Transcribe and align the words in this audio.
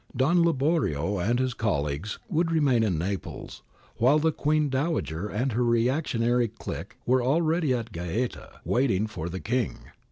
Don 0.15 0.43
Liborio 0.43 1.19
and 1.19 1.37
his 1.37 1.53
colleagues 1.53 2.17
would 2.27 2.51
remain 2.51 2.81
in 2.81 2.97
Naples, 2.97 3.61
while 3.97 4.17
the 4.17 4.31
Queen 4.31 4.67
Dowager 4.67 5.29
and 5.29 5.51
her 5.51 5.63
reactionary 5.63 6.47
clique 6.47 6.97
were 7.05 7.21
already 7.21 7.71
at 7.71 7.91
Gaeta 7.91 8.49
waiting 8.65 9.05
for 9.05 9.29
the 9.29 9.39
King. 9.39 9.77